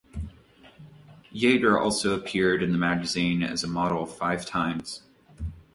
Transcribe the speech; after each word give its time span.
Yeager 1.31 1.79
also 1.79 2.15
appeared 2.15 2.63
in 2.63 2.71
the 2.71 2.77
magazine 2.79 3.43
as 3.43 3.63
a 3.63 3.67
model 3.67 4.07
five 4.07 4.47
times. 4.47 5.03